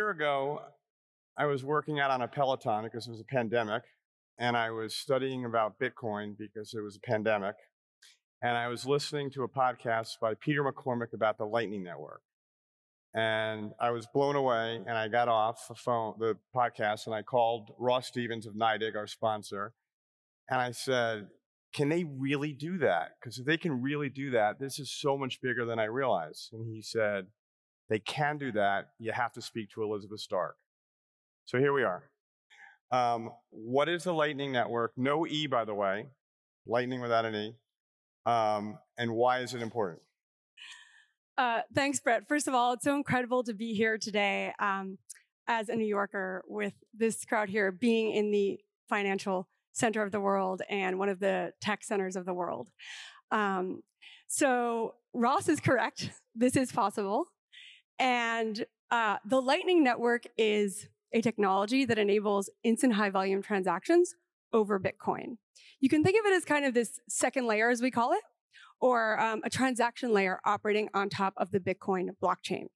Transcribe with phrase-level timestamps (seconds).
[0.00, 0.62] year ago,
[1.36, 3.82] I was working out on a Peloton because it was a pandemic,
[4.38, 7.54] and I was studying about Bitcoin because it was a pandemic.
[8.40, 12.22] And I was listening to a podcast by Peter McCormack about the Lightning Network.
[13.14, 17.20] And I was blown away, and I got off the phone, the podcast, and I
[17.20, 19.74] called Ross Stevens of NYDIG, our sponsor,
[20.48, 21.26] and I said,
[21.74, 23.10] can they really do that?
[23.20, 26.54] Because if they can really do that, this is so much bigger than I realized.
[26.54, 27.26] And he said,
[27.90, 28.90] they can do that.
[28.98, 30.56] You have to speak to Elizabeth Stark.
[31.44, 32.04] So here we are.
[32.92, 34.92] Um, what is the Lightning Network?
[34.96, 36.06] No E, by the way.
[36.66, 37.54] Lightning without an E.
[38.26, 40.00] Um, and why is it important?
[41.36, 42.28] Uh, thanks, Brett.
[42.28, 44.98] First of all, it's so incredible to be here today um,
[45.48, 50.20] as a New Yorker with this crowd here being in the financial center of the
[50.20, 52.68] world and one of the tech centers of the world.
[53.32, 53.82] Um,
[54.28, 56.10] so Ross is correct.
[56.36, 57.26] This is possible.
[58.00, 64.14] And uh, the Lightning Network is a technology that enables instant high volume transactions
[64.52, 65.36] over Bitcoin.
[65.80, 68.22] You can think of it as kind of this second layer, as we call it,
[68.80, 72.68] or um, a transaction layer operating on top of the Bitcoin blockchain.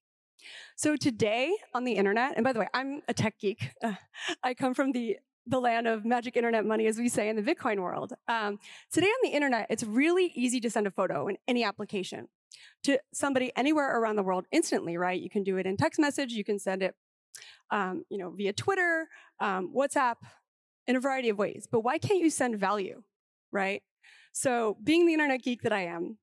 [0.77, 3.70] So today on the internet, and by the way, I'm a tech geek.
[3.83, 3.95] Uh,
[4.42, 7.42] I come from the the land of magic internet money, as we say in the
[7.42, 8.14] Bitcoin world.
[8.28, 8.58] Um,
[8.91, 12.28] today on the internet, it's really easy to send a photo in any application
[12.84, 15.20] to somebody anywhere around the world instantly, right?
[15.20, 16.94] You can do it in text message, you can send it,
[17.70, 19.08] um, you know, via Twitter,
[19.41, 20.16] um, WhatsApp,
[20.86, 21.66] in a variety of ways.
[21.70, 23.02] But why can't you send value,
[23.52, 23.83] right?
[24.33, 26.19] So, being the internet geek that I am,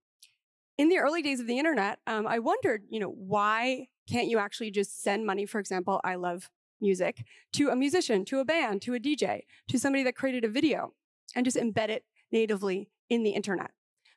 [0.78, 4.40] in the early days of the internet, um, I wondered, you know, why can't you
[4.40, 5.46] actually just send money?
[5.46, 6.50] For example, I love
[6.82, 7.24] music
[7.54, 10.94] to a musician, to a band, to a DJ, to somebody that created a video,
[11.36, 13.72] and just embed it natively in the internet.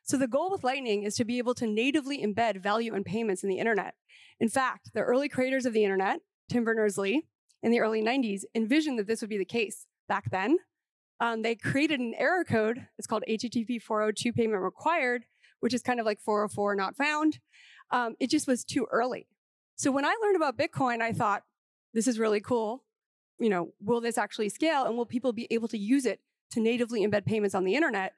[0.05, 3.43] So the goal with Lightning is to be able to natively embed value and payments
[3.43, 3.95] in the internet.
[4.39, 7.23] In fact, the early creators of the internet, Tim Berners-Lee,
[7.63, 9.87] in the early 90s, envisioned that this would be the case.
[10.07, 10.57] Back then,
[11.19, 12.85] um, they created an error code.
[12.99, 15.25] It's called HTTP 402 payment required,
[15.59, 17.39] which is kind of like 404 not found.
[17.89, 19.27] Um, it just was too early.
[19.75, 21.41] So when I learned about Bitcoin, I thought,
[21.95, 22.83] this is really cool.
[23.39, 26.19] You know, will this actually scale and will people be able to use it
[26.51, 28.13] to natively embed payments on the internet?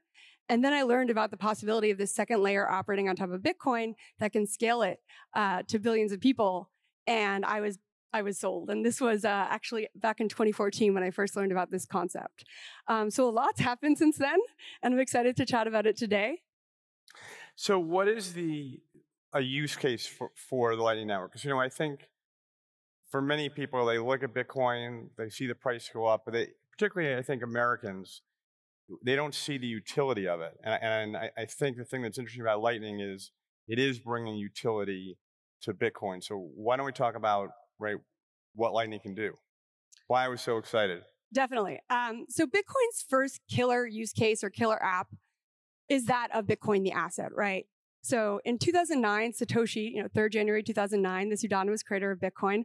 [0.49, 3.41] And then I learned about the possibility of this second layer operating on top of
[3.41, 4.99] Bitcoin that can scale it
[5.35, 6.69] uh, to billions of people.
[7.05, 7.79] And I was
[8.13, 8.69] I was sold.
[8.69, 12.45] And this was uh, actually back in 2014 when I first learned about this concept.
[12.87, 14.39] Um, so a lot's happened since then,
[14.81, 16.41] and I'm excited to chat about it today.
[17.55, 18.79] So, what is the
[19.33, 21.31] a use case for, for the Lightning Network?
[21.31, 22.07] Because you know, I think
[23.09, 26.47] for many people, they look at Bitcoin, they see the price go up, but they,
[26.71, 28.21] particularly I think Americans,
[29.03, 30.53] they don't see the utility of it.
[30.63, 33.31] And, and I, I, think the thing that's interesting about Lightning is
[33.67, 35.17] it is bringing utility
[35.63, 36.23] to Bitcoin.
[36.23, 37.49] So why don't we talk about
[37.79, 37.97] right
[38.55, 39.33] what Lightning can do?
[40.07, 41.01] Why I was so excited.
[41.33, 41.79] Definitely.
[41.89, 45.07] Um, so Bitcoin's first killer use case or killer app
[45.89, 47.65] is that of Bitcoin, the asset, right?
[48.01, 52.63] So in 2009, Satoshi, you know, 3rd January 2009, the pseudonymous creator of Bitcoin,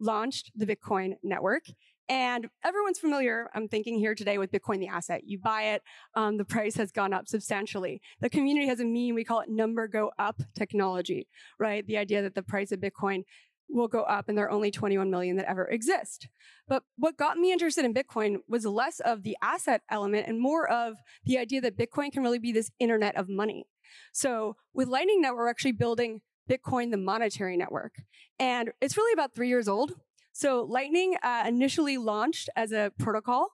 [0.00, 1.64] launched the Bitcoin network.
[2.08, 5.22] And everyone's familiar, I'm thinking here today, with Bitcoin, the asset.
[5.24, 5.82] You buy it,
[6.14, 8.00] um, the price has gone up substantially.
[8.20, 11.86] The community has a meme, we call it number go up technology, right?
[11.86, 13.24] The idea that the price of Bitcoin
[13.68, 16.28] will go up and there are only 21 million that ever exist.
[16.66, 20.68] But what got me interested in Bitcoin was less of the asset element and more
[20.70, 20.94] of
[21.24, 23.66] the idea that Bitcoin can really be this internet of money.
[24.12, 27.96] So with Lightning Network, we're actually building Bitcoin, the monetary network.
[28.38, 29.92] And it's really about three years old.
[30.38, 33.48] So Lightning uh, initially launched as a protocol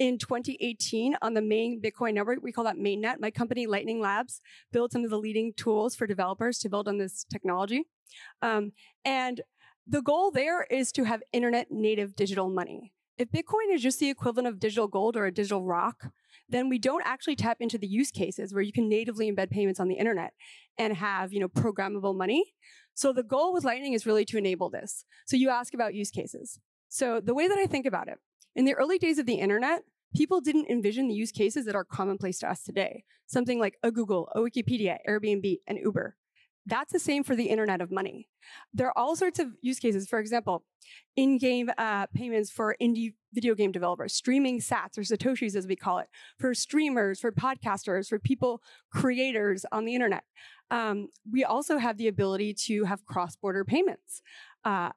[0.00, 2.40] in 2018 on the main Bitcoin network.
[2.42, 3.20] We call that mainnet.
[3.20, 4.40] My company, Lightning Labs,
[4.72, 7.84] built some of the leading tools for developers to build on this technology.
[8.42, 8.72] Um,
[9.04, 9.42] and
[9.86, 12.92] the goal there is to have internet native digital money.
[13.16, 16.10] If Bitcoin is just the equivalent of digital gold or a digital rock,
[16.48, 19.78] then we don't actually tap into the use cases where you can natively embed payments
[19.78, 20.32] on the internet
[20.78, 22.54] and have, you know, programmable money.
[22.94, 25.04] So the goal with Lightning is really to enable this.
[25.26, 26.60] So you ask about use cases.
[26.88, 28.18] So the way that I think about it,
[28.54, 29.82] in the early days of the internet,
[30.14, 33.04] people didn't envision the use cases that are commonplace to us today.
[33.26, 36.16] Something like a Google, a Wikipedia, Airbnb, and Uber.
[36.66, 38.28] That's the same for the internet of money.
[38.72, 40.08] There are all sorts of use cases.
[40.08, 40.64] For example,
[41.16, 45.98] in-game uh, payments for indie video game developers, streaming sats or satoshis as we call
[45.98, 46.08] it,
[46.38, 50.24] for streamers, for podcasters, for people creators on the internet.
[50.70, 54.22] Um, we also have the ability to have cross-border payments
[54.64, 54.90] uh,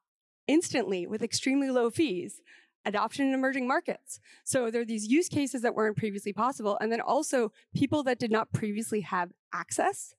[0.47, 2.41] instantly with extremely low fees
[2.85, 4.19] adoption in emerging markets.
[4.45, 6.77] So there are these use cases that weren't previously possible.
[6.79, 10.15] And then also people that did not previously have access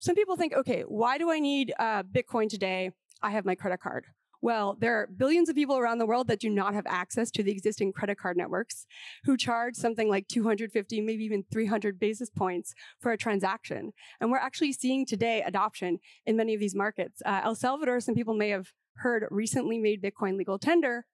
[0.00, 2.90] some people think, okay, why do I need uh, Bitcoin today?
[3.22, 4.06] I have my credit card.
[4.42, 7.42] Well, there are billions of people around the world that do not have access to
[7.42, 8.86] the existing credit card networks
[9.24, 13.92] who charge something like 250, maybe even 300 basis points for a transaction.
[14.18, 17.20] And we're actually seeing today adoption in many of these markets.
[17.26, 21.04] Uh, El Salvador, some people may have heard, recently made Bitcoin legal tender.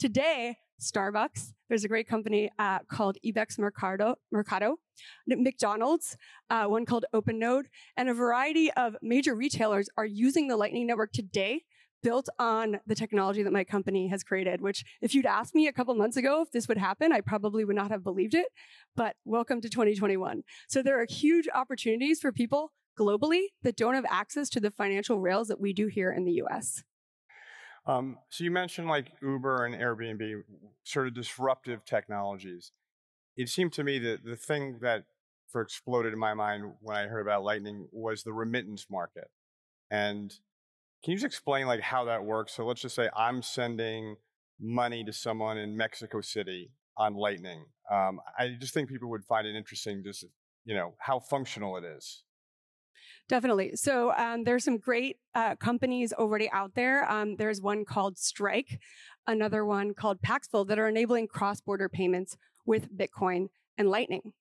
[0.00, 1.52] Today, Starbucks.
[1.68, 4.76] There's a great company uh, called Ibex Mercado, Mercado
[5.26, 6.16] McDonald's,
[6.50, 7.64] uh, one called OpenNode,
[7.96, 11.62] and a variety of major retailers are using the Lightning Network today
[12.02, 15.72] built on the technology that my company has created, which if you'd asked me a
[15.72, 18.48] couple months ago if this would happen, I probably would not have believed it.
[18.96, 20.42] But welcome to 2021.
[20.68, 25.20] So there are huge opportunities for people globally that don't have access to the financial
[25.20, 26.82] rails that we do here in the US.
[27.86, 30.42] Um, so you mentioned like Uber and Airbnb,
[30.84, 32.72] sort of disruptive technologies.
[33.36, 35.04] It seemed to me that the thing that
[35.48, 39.30] for exploded in my mind when I heard about Lightning was the remittance market.
[39.90, 40.30] And
[41.04, 42.54] can you just explain like how that works?
[42.54, 44.16] So let's just say I'm sending
[44.60, 47.64] money to someone in Mexico City on Lightning.
[47.90, 50.24] Um, I just think people would find it interesting, just
[50.64, 52.22] you know how functional it is.
[53.28, 53.76] Definitely.
[53.76, 57.10] So um, there's some great uh, companies already out there.
[57.10, 58.80] Um, there's one called Strike,
[59.26, 62.36] another one called Paxful that are enabling cross-border payments
[62.66, 63.48] with Bitcoin
[63.78, 64.32] and Lightning.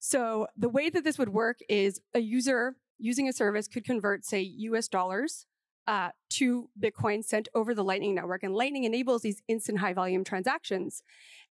[0.00, 4.24] So the way that this would work is a user using a service could convert,
[4.24, 5.46] say, US dollars
[5.86, 8.42] uh, to Bitcoin sent over the Lightning Network.
[8.42, 11.02] And Lightning enables these instant high volume transactions.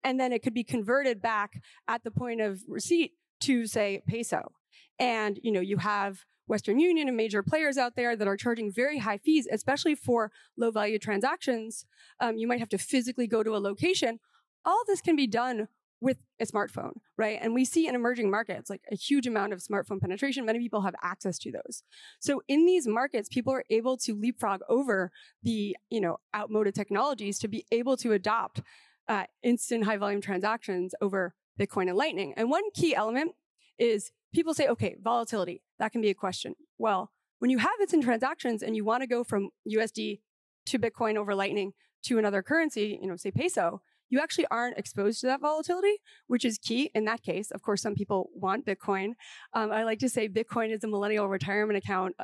[0.04, 4.52] And then it could be converted back at the point of receipt to, say, peso.
[4.98, 8.72] And, you know, you have Western Union and major players out there that are charging
[8.72, 11.84] very high fees, especially for low value transactions.
[12.20, 14.20] Um, you might have to physically go to a location.
[14.64, 15.68] All this can be done
[16.00, 17.38] with a smartphone, right?
[17.40, 20.44] And we see in emerging markets like a huge amount of smartphone penetration.
[20.44, 21.82] Many people have access to those.
[22.20, 25.10] So in these markets, people are able to leapfrog over
[25.42, 28.60] the, you know, outmoded technologies to be able to adopt
[29.08, 32.34] uh, instant high volume transactions over Bitcoin and Lightning.
[32.36, 33.32] And one key element
[33.78, 36.54] is people say, okay, volatility, that can be a question.
[36.78, 40.20] Well, when you have instant transactions and you want to go from USD
[40.66, 41.72] to Bitcoin over Lightning
[42.04, 45.96] to another currency, you know, say peso, you actually aren't exposed to that volatility,
[46.28, 47.50] which is key in that case.
[47.50, 49.12] Of course, some people want Bitcoin.
[49.52, 52.14] Um, I like to say Bitcoin is a millennial retirement account.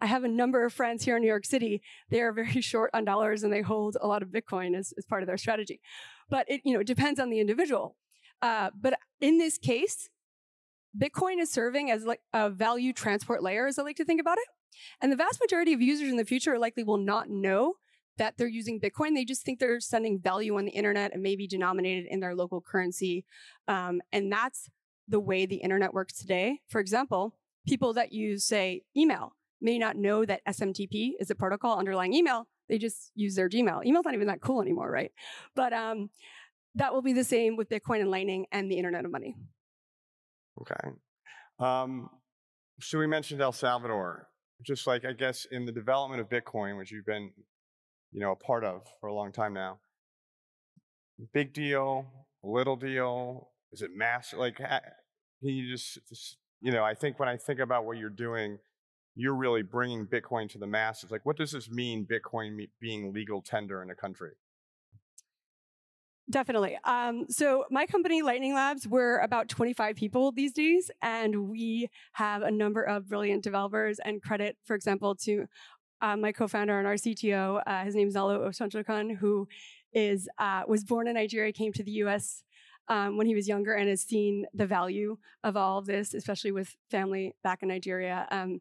[0.00, 1.82] I have a number of friends here in New York City.
[2.10, 5.04] They are very short on dollars and they hold a lot of Bitcoin as, as
[5.04, 5.80] part of their strategy.
[6.30, 7.96] But it, you know, depends on the individual.
[8.40, 10.08] Uh, but in this case,
[10.98, 14.38] Bitcoin is serving as like a value transport layer, as I like to think about
[14.38, 14.44] it.
[15.00, 17.74] And the vast majority of users in the future likely will not know
[18.16, 19.14] that they're using Bitcoin.
[19.14, 22.60] They just think they're sending value on the internet and maybe denominated in their local
[22.60, 23.24] currency.
[23.68, 24.68] Um, and that's
[25.06, 26.60] the way the internet works today.
[26.68, 27.34] For example,
[27.66, 32.46] people that use, say, email may not know that SMTP is a protocol underlying email.
[32.68, 33.84] They just use their Gmail.
[33.86, 35.12] Email's not even that cool anymore, right?
[35.54, 36.10] But um,
[36.74, 39.36] that will be the same with Bitcoin and Lightning and the Internet of Money.
[40.60, 40.96] Okay.
[41.58, 42.08] Um,
[42.80, 44.28] so we mentioned El Salvador.
[44.66, 47.30] Just like I guess in the development of Bitcoin, which you've been
[48.12, 49.78] you know, a part of for a long time now.
[51.32, 52.06] Big deal,
[52.42, 54.32] little deal, is it mass?
[54.32, 54.80] Like, can
[55.42, 55.98] you just,
[56.60, 58.58] you know, I think when I think about what you're doing,
[59.14, 61.10] you're really bringing Bitcoin to the masses.
[61.10, 64.32] Like, what does this mean, Bitcoin being legal tender in a country?
[66.30, 66.78] Definitely.
[66.84, 72.42] Um, so my company, Lightning Labs, we're about 25 people these days, and we have
[72.42, 75.46] a number of brilliant developers and credit, for example, to
[76.02, 77.62] uh, my co-founder and our CTO.
[77.66, 79.48] Uh, his name is Laolu Osuntokun, who
[79.94, 82.44] is uh, was born in Nigeria, came to the U.S.
[82.88, 86.52] Um, when he was younger, and has seen the value of all of this, especially
[86.52, 88.28] with family back in Nigeria.
[88.30, 88.60] Um,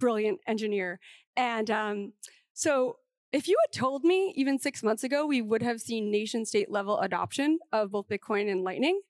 [0.00, 0.98] brilliant engineer,
[1.36, 2.12] and um,
[2.54, 2.96] so.
[3.34, 6.70] If you had told me even six months ago we would have seen nation state
[6.70, 9.00] level adoption of both Bitcoin and Lightning,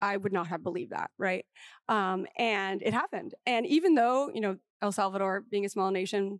[0.00, 1.44] I would not have believed that, right?
[1.88, 3.34] Um, and it happened.
[3.44, 6.38] And even though, you know, El Salvador being a small nation,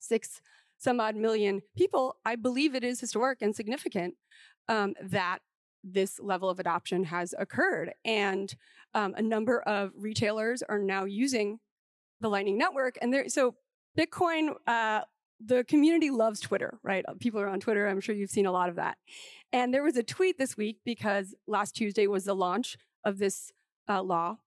[0.00, 0.40] six
[0.78, 4.14] some odd million people, I believe it is historic and significant
[4.68, 5.38] um, that
[5.84, 7.92] this level of adoption has occurred.
[8.04, 8.52] And
[8.94, 11.60] um, a number of retailers are now using
[12.20, 12.98] the Lightning Network.
[13.00, 13.54] And there, so
[13.96, 15.02] Bitcoin, uh,
[15.40, 17.04] the community loves Twitter, right?
[17.20, 17.86] People are on Twitter.
[17.86, 18.98] I'm sure you've seen a lot of that.
[19.52, 23.52] And there was a tweet this week because last Tuesday was the launch of this
[23.88, 24.38] uh, law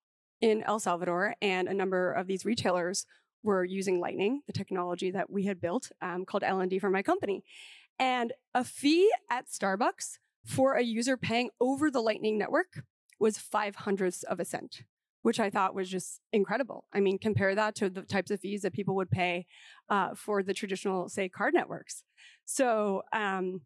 [0.41, 3.05] in El Salvador, and a number of these retailers
[3.43, 7.43] were using Lightning, the technology that we had built um, called LND for my company.
[7.99, 12.83] And a fee at Starbucks for a user paying over the Lightning network
[13.19, 14.81] was five hundredths of a cent,
[15.21, 16.85] which I thought was just incredible.
[16.93, 19.45] I mean, compare that to the types of fees that people would pay
[19.89, 22.03] uh, for the traditional, say, card networks.
[22.45, 23.61] So um,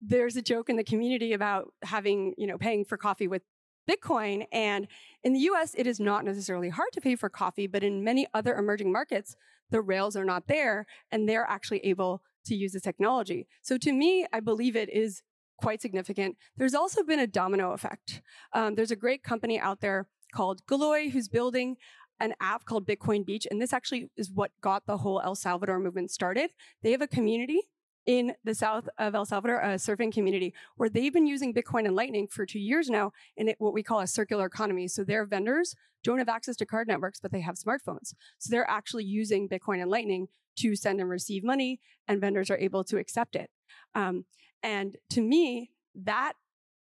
[0.00, 3.42] there's a joke in the community about having, you know, paying for coffee with
[3.88, 4.46] Bitcoin.
[4.52, 4.86] And
[5.22, 8.26] in the US, it is not necessarily hard to pay for coffee, but in many
[8.32, 9.36] other emerging markets,
[9.70, 13.46] the rails are not there and they're actually able to use the technology.
[13.62, 15.22] So to me, I believe it is
[15.58, 16.36] quite significant.
[16.56, 18.22] There's also been a domino effect.
[18.52, 21.76] Um, there's a great company out there called Galoy who's building
[22.20, 23.46] an app called Bitcoin Beach.
[23.50, 26.50] And this actually is what got the whole El Salvador movement started.
[26.82, 27.60] They have a community
[28.06, 31.96] in the south of El Salvador, a surfing community, where they've been using Bitcoin and
[31.96, 34.88] Lightning for two years now in what we call a circular economy.
[34.88, 38.12] So their vendors don't have access to card networks, but they have smartphones.
[38.38, 42.58] So they're actually using Bitcoin and Lightning to send and receive money, and vendors are
[42.58, 43.50] able to accept it.
[43.94, 44.26] Um,
[44.62, 46.34] and to me, that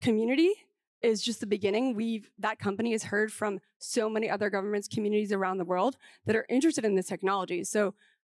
[0.00, 0.54] community
[1.02, 1.94] is just the beginning.
[1.94, 6.36] We've that company has heard from so many other governments, communities around the world that
[6.36, 7.64] are interested in this technology.
[7.64, 7.94] So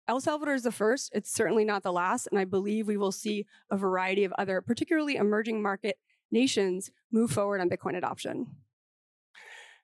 [0.08, 1.12] El Salvador is the first.
[1.14, 4.62] It's certainly not the last, and I believe we will see a variety of other,
[4.62, 5.98] particularly emerging market
[6.32, 8.48] nations, move forward on Bitcoin adoption.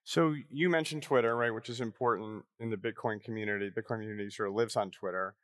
[0.03, 3.69] So you mentioned Twitter, right, which is important in the Bitcoin community.
[3.69, 5.35] Bitcoin community sort of lives on Twitter.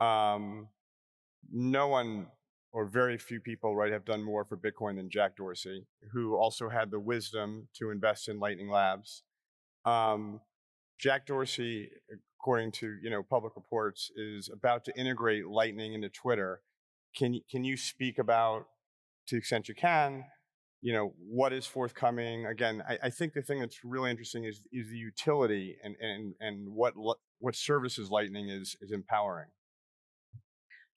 [0.00, 0.68] Um,
[1.52, 2.28] no one
[2.74, 6.68] or very few people, right, have done more for Bitcoin than Jack Dorsey, who also
[6.68, 9.22] had the wisdom to invest in Lightning Labs.
[9.84, 10.40] Um,
[10.98, 11.90] Jack Dorsey,
[12.40, 16.62] according to you know public reports, is about to integrate Lightning into Twitter.
[17.16, 18.66] Can can you speak about,
[19.28, 20.24] to the extent you can,
[20.82, 22.44] you know what is forthcoming?
[22.46, 26.34] Again, I, I think the thing that's really interesting is is the utility and and
[26.40, 26.94] and what
[27.38, 29.50] what services Lightning is is empowering.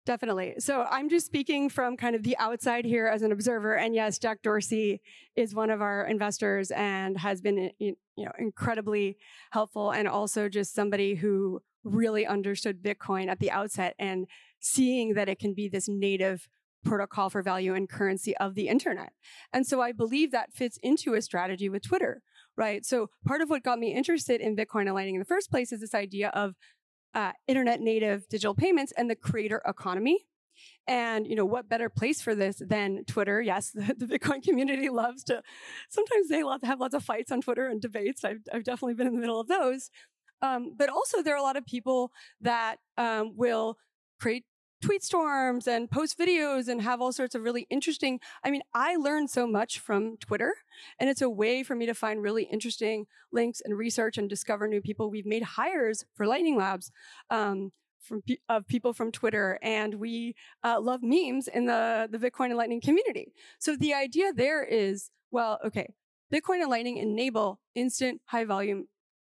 [0.08, 0.54] Definitely.
[0.60, 3.76] So I'm just speaking from kind of the outside here as an observer.
[3.76, 5.02] And yes, Jack Dorsey
[5.36, 9.18] is one of our investors and has been, eh, you know, incredibly
[9.52, 14.28] helpful and also just somebody who really understood Bitcoin at the outset and
[14.62, 16.48] seeing that it can be this native
[16.86, 19.12] protocol for value and currency of the internet.
[19.52, 22.22] And so I believe that fits into a strategy with Twitter,
[22.56, 22.86] right?
[22.86, 25.74] So part of what got me interested in Bitcoin and Lightning in the first place
[25.74, 26.56] is this idea of
[27.18, 30.28] uh, internet native digital payments and the creator economy.
[30.88, 33.42] And you know what better place for this than Twitter?
[33.42, 35.42] Yes, the, the, Bitcoin community loves to.
[35.90, 38.24] Sometimes they love to have lots of fights on Twitter and debates.
[38.24, 39.90] I've, I've definitely been in the middle of those.
[40.44, 43.78] Um, but also, there are a lot of people that um, will
[44.20, 44.46] create
[44.82, 48.20] tweet storms and post videos and have all sorts of really interesting.
[48.44, 50.54] I mean, I learned so much from Twitter,
[51.00, 54.68] and it's a way for me to find really interesting links and research and discover
[54.68, 55.10] new people.
[55.10, 56.92] We've made hires for Lightning Labs.
[57.30, 62.46] Um, from of people from Twitter, and we uh, love memes in the the Bitcoin
[62.46, 63.34] and Lightning community.
[63.60, 65.94] So the idea there is, well, okay,
[66.34, 68.88] Bitcoin and Lightning enable instant, high volume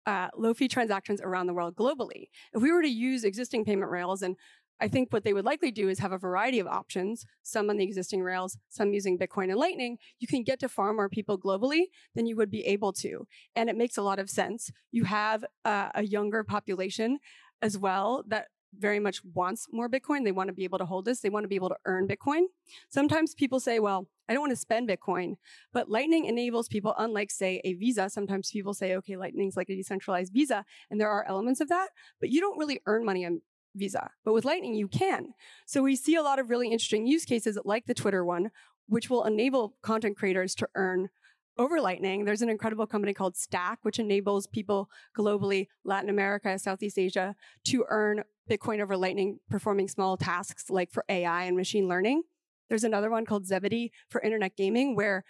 [0.07, 2.29] uh, low fee transactions around the world globally.
[2.53, 4.35] If we were to use existing payment rails and
[4.79, 7.77] I think what they would likely do is have a variety of options, some on
[7.77, 9.97] the existing rails, some using Bitcoin and Lightning.
[10.19, 13.27] You can get to far more people globally than you would be able to.
[13.55, 14.71] And it makes a lot of sense.
[14.91, 17.19] You have uh, a younger population
[17.61, 20.23] as well that very much wants more Bitcoin.
[20.23, 21.21] They want to be able to hold this.
[21.21, 22.43] They want to be able to earn Bitcoin.
[22.89, 25.35] Sometimes people say, well, I don't want to spend Bitcoin,
[25.73, 28.09] but Lightning enables people, unlike, say, a Visa.
[28.09, 31.89] Sometimes people say, okay, Lightning's like a decentralized Visa, and there are elements of that,
[32.19, 33.41] but you don't really earn money on
[33.77, 34.09] Visa.
[34.25, 35.33] But with Lightning, you can.
[35.65, 38.51] So we see a lot of really interesting use cases like the Twitter one,
[38.87, 41.09] which will enable content creators to earn
[41.57, 42.25] over Lightning.
[42.25, 47.85] There's an incredible company called Stack, which enables people globally, Latin America, Southeast Asia, to
[47.89, 52.23] earn Bitcoin over Lightning, performing small tasks like for AI and machine learning.
[52.69, 55.23] There's another one called Zebedee for internet gaming, where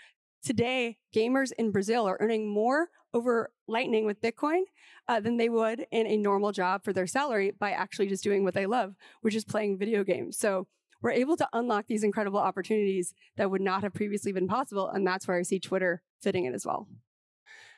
[0.43, 4.61] today gamers in Brazil are earning more over Lightning with Bitcoin
[5.07, 8.43] uh, than they would in a normal job for their salary by actually just doing
[8.43, 10.37] what they love, which is playing video games.
[10.37, 10.67] So
[11.01, 14.89] we're able to unlock these incredible opportunities that would not have previously been possible.
[14.89, 16.87] And that's where I see Twitter fitting in as well.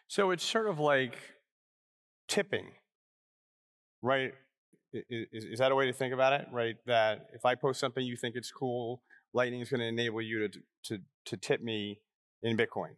[0.08, 1.18] So it's sort of like
[2.28, 2.72] tipping,
[4.01, 4.34] right?
[4.92, 6.48] Is, is that a way to think about it?
[6.51, 6.78] Right?
[6.88, 10.48] That if I post something you think it's cool, Lightning is going to enable you
[10.48, 12.00] to, to, to tip me
[12.43, 12.96] in Bitcoin.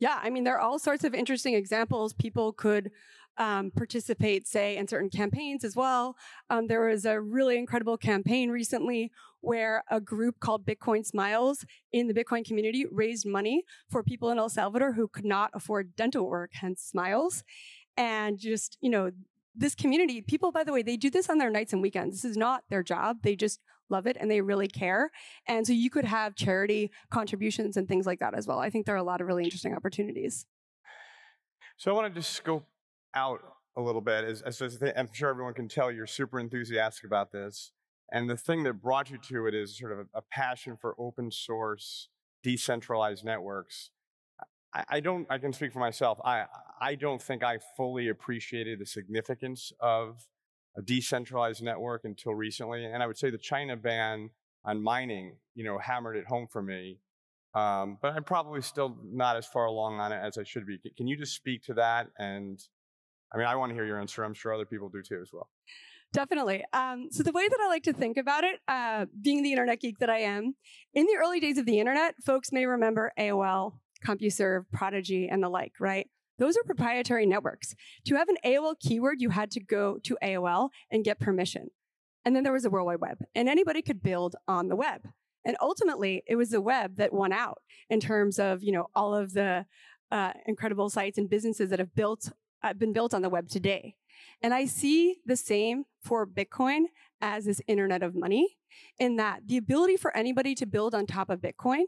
[0.00, 2.12] Yeah, I mean, there are all sorts of interesting examples.
[2.12, 2.90] People could
[3.38, 6.16] um, participate, say, in certain campaigns as well.
[6.50, 12.08] Um, there was a really incredible campaign recently where a group called Bitcoin Smiles in
[12.08, 16.28] the Bitcoin community raised money for people in El Salvador who could not afford dental
[16.28, 17.42] work, hence Smiles.
[17.96, 19.10] And just, you know,
[19.54, 22.22] this community, people, by the way, they do this on their nights and weekends.
[22.22, 23.18] This is not their job.
[23.22, 23.60] They just
[23.92, 25.10] love it and they really care.
[25.46, 28.58] And so you could have charity contributions and things like that as well.
[28.58, 30.46] I think there are a lot of really interesting opportunities.
[31.76, 32.66] So I want to just scope
[33.14, 33.40] out
[33.76, 34.24] a little bit.
[34.24, 37.72] As, as, I'm sure everyone can tell, you're super enthusiastic about this.
[38.10, 40.94] And the thing that brought you to it is sort of a, a passion for
[40.98, 42.08] open source,
[42.42, 43.90] decentralized networks.
[44.88, 46.18] I, don't, I can speak for myself.
[46.24, 46.46] I,
[46.80, 50.24] I don't think I fully appreciated the significance of
[50.76, 52.84] a decentralized network until recently.
[52.84, 54.30] And I would say the China ban
[54.64, 56.98] on mining, you know, hammered it home for me.
[57.54, 60.78] Um, but I'm probably still not as far along on it as I should be.
[60.96, 62.08] Can you just speak to that?
[62.18, 62.58] And
[63.32, 64.24] I mean, I want to hear your answer.
[64.24, 65.48] I'm sure other people do too as well.
[66.12, 66.62] Definitely.
[66.72, 69.80] Um, so the way that I like to think about it, uh, being the internet
[69.80, 70.54] geek that I am,
[70.92, 75.48] in the early days of the internet, folks may remember AOL, CompuServe, Prodigy, and the
[75.48, 76.08] like, right?
[76.42, 77.76] Those are proprietary networks.
[78.06, 81.68] To have an AOL keyword, you had to go to AOL and get permission.
[82.24, 85.06] And then there was the World Wide Web, and anybody could build on the web.
[85.44, 87.58] And ultimately, it was the web that won out
[87.88, 89.66] in terms of you know all of the
[90.10, 92.32] uh, incredible sites and businesses that have built
[92.64, 93.94] uh, been built on the web today.
[94.42, 96.86] And I see the same for Bitcoin
[97.20, 98.56] as this Internet of Money,
[98.98, 101.84] in that the ability for anybody to build on top of Bitcoin,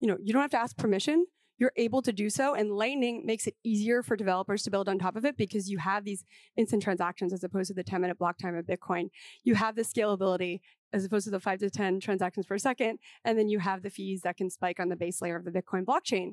[0.00, 1.26] you know, you don't have to ask permission
[1.60, 2.54] you're able to do so.
[2.54, 5.78] And Lightning makes it easier for developers to build on top of it because you
[5.78, 6.24] have these
[6.56, 9.10] instant transactions as opposed to the 10 minute block time of Bitcoin.
[9.44, 10.60] You have the scalability
[10.92, 12.98] as opposed to the five to 10 transactions per second.
[13.24, 15.52] And then you have the fees that can spike on the base layer of the
[15.52, 16.32] Bitcoin blockchain.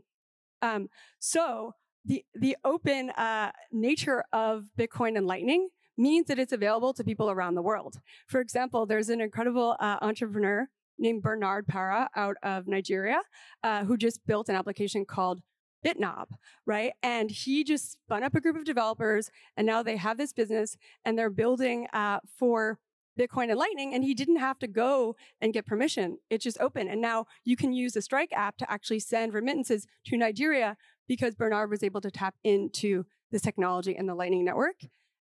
[0.61, 0.87] Um,
[1.19, 1.73] so
[2.05, 5.67] the, the open uh, nature of Bitcoin and Lightning
[5.97, 7.99] means that it's available to people around the world.
[8.27, 13.21] For example, there's an incredible uh, entrepreneur named Bernard Parah out of Nigeria,
[13.63, 15.41] uh, who just built an application called
[15.85, 16.27] BitNob,
[16.65, 16.93] right?
[17.03, 20.77] And he just spun up a group of developers, and now they have this business,
[21.05, 22.79] and they're building uh, for
[23.17, 26.17] Bitcoin and Lightning, and he didn't have to go and get permission.
[26.29, 29.87] It's just open, and now you can use the Strike app to actually send remittances
[30.05, 30.77] to Nigeria
[31.07, 34.75] because Bernard was able to tap into this technology and the Lightning network.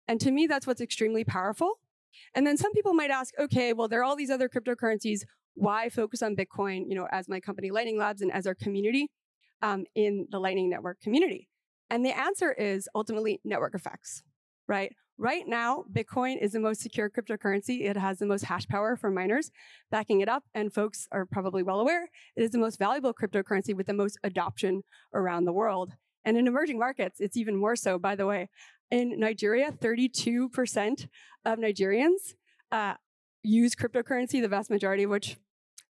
[0.08, 1.80] And to me, that's what's extremely powerful.
[2.34, 5.22] And then some people might ask, okay, well, there are all these other cryptocurrencies
[5.56, 9.08] why focus on Bitcoin, you know, as my company Lightning Labs and as our community
[9.62, 11.48] um, in the Lightning Network community?
[11.90, 14.22] And the answer is ultimately network effects,
[14.68, 14.92] right?
[15.18, 17.88] Right now, Bitcoin is the most secure cryptocurrency.
[17.88, 19.50] It has the most hash power for miners
[19.90, 20.44] backing it up.
[20.52, 22.04] And folks are probably well aware
[22.36, 24.82] it is the most valuable cryptocurrency with the most adoption
[25.14, 25.94] around the world.
[26.24, 28.50] And in emerging markets, it's even more so, by the way.
[28.90, 31.08] In Nigeria, 32%
[31.44, 32.34] of Nigerians
[32.70, 32.94] uh,
[33.42, 35.38] use cryptocurrency, the vast majority of which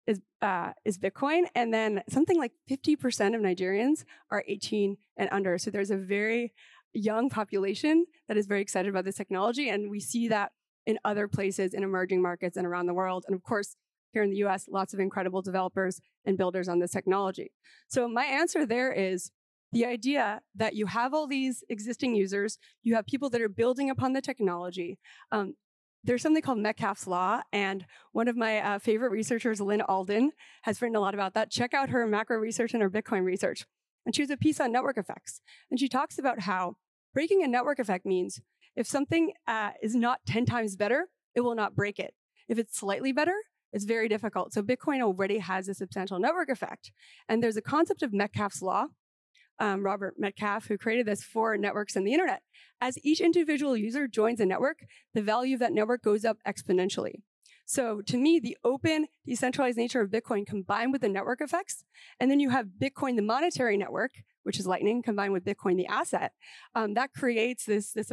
[0.08, 5.58] is uh, is Bitcoin, and then something like 50% of Nigerians are 18 and under.
[5.58, 6.54] So there's a very
[6.94, 10.52] young population that is very excited about this technology, and we see that
[10.86, 13.26] in other places in emerging markets and around the world.
[13.28, 13.76] And of course,
[14.12, 17.52] here in the US, lots of incredible developers and builders on this technology.
[17.88, 19.32] So my answer there is
[19.72, 23.90] the idea that you have all these existing users, you have people that are building
[23.90, 24.98] upon the technology.
[25.32, 25.56] Um,
[26.06, 30.82] there's something called Metcalfe's Law, and one of my uh, favorite researchers, Lyn Alden, has
[30.82, 31.52] written a lot about that.
[31.52, 33.66] Check out her macro research and her Bitcoin research.
[34.06, 35.42] And she has a piece on network effects.
[35.72, 36.76] And she talks about how
[37.14, 38.40] breaking a network effect means
[38.76, 42.14] if something uh, is not 10 times better, it will not break it.
[42.48, 43.36] If it's slightly better,
[43.74, 44.54] it's very difficult.
[44.54, 46.92] So Bitcoin already has a substantial network effect.
[47.28, 48.88] And there's a concept of Metcalfe's Law,
[49.60, 52.42] um, Robert Metcalfe, who created this for networks and the internet.
[52.82, 57.22] As each individual user joins a network, the value of that network goes up exponentially.
[57.66, 61.84] So to me, the open, decentralized nature of Bitcoin combined with the network effects,
[62.20, 64.12] and then you have Bitcoin, the monetary network,
[64.44, 66.34] which is Lightning, combined with Bitcoin, the asset,
[66.76, 68.12] um, that creates this this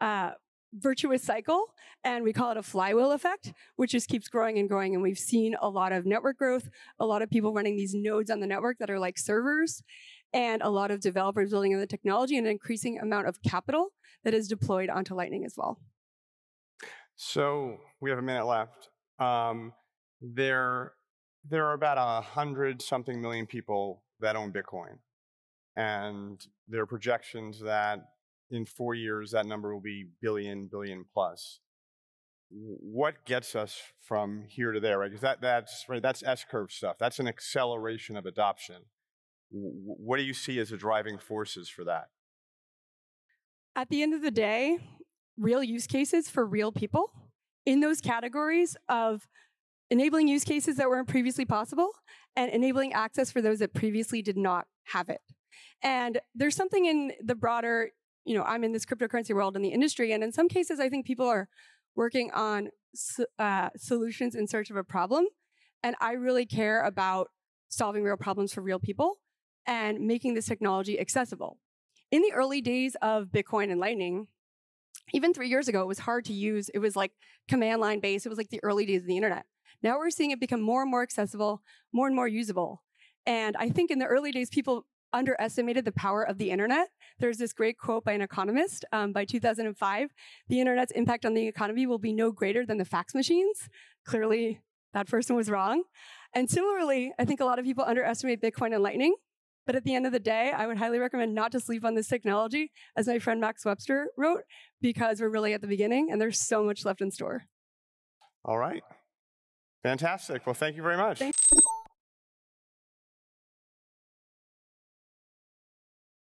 [0.00, 0.30] uh,
[0.74, 1.64] virtuous cycle,
[2.04, 4.94] and we call it a flywheel effect, which just keeps growing and growing.
[4.94, 8.30] And we've seen a lot of network growth, a lot of people running these nodes
[8.30, 9.82] on the network that are like servers,
[10.32, 13.88] and a lot of developers building on the technology and an increasing amount of capital
[14.24, 15.78] that is deployed onto Lightning as well.
[17.16, 18.90] So we have a minute left.
[19.18, 19.72] Um,
[20.20, 20.92] there,
[21.48, 24.98] there are about a hundred something million people that own Bitcoin,
[25.76, 28.00] and there are projections that
[28.50, 31.60] in four years that number will be billion, billion plus.
[32.50, 34.98] What gets us from here to there?
[34.98, 35.10] Right?
[35.10, 36.00] Because that that's right.
[36.00, 36.96] That's S curve stuff.
[36.98, 38.76] That's an acceleration of adoption.
[39.50, 42.08] What do you see as the driving forces for that?
[43.74, 44.78] At the end of the day,
[45.38, 47.12] real use cases for real people
[47.64, 49.28] in those categories of
[49.90, 51.90] enabling use cases that weren't previously possible
[52.36, 55.20] and enabling access for those that previously did not have it.
[55.82, 57.90] And there's something in the broader,
[58.24, 60.88] you know, I'm in this cryptocurrency world in the industry, and in some cases, I
[60.88, 61.48] think people are
[61.94, 62.70] working on
[63.38, 65.26] uh, solutions in search of a problem.
[65.82, 67.28] And I really care about
[67.68, 69.18] solving real problems for real people
[69.68, 71.58] and making this technology accessible.
[72.10, 74.26] In the early days of Bitcoin and Lightning,
[75.12, 76.70] even three years ago, it was hard to use.
[76.70, 77.12] It was like
[77.48, 78.26] command line based.
[78.26, 79.44] It was like the early days of the internet.
[79.82, 82.82] Now we're seeing it become more and more accessible, more and more usable.
[83.26, 86.88] And I think in the early days, people underestimated the power of the internet.
[87.18, 90.10] There's this great quote by an economist um, by 2005
[90.48, 93.68] the internet's impact on the economy will be no greater than the fax machines.
[94.04, 94.60] Clearly,
[94.94, 95.84] that person was wrong.
[96.34, 99.14] And similarly, I think a lot of people underestimate Bitcoin and Lightning.
[99.68, 101.94] But at the end of the day, I would highly recommend not to sleep on
[101.94, 104.44] this technology, as my friend Max Webster wrote,
[104.80, 107.42] because we're really at the beginning and there's so much left in store.
[108.46, 108.82] All right.
[109.82, 110.46] Fantastic.
[110.46, 111.18] Well, thank you very much.
[111.18, 111.46] Thanks.